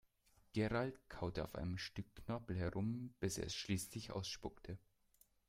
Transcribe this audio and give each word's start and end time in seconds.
Gerald 0.53 0.99
kaute 1.09 1.43
auf 1.43 1.53
einem 1.53 1.77
Stück 1.77 2.07
Knorpel 2.15 2.57
herum, 2.57 3.13
bis 3.19 3.37
er 3.37 3.45
es 3.45 3.53
schließlich 3.53 4.09
ausspuckte. 4.09 4.79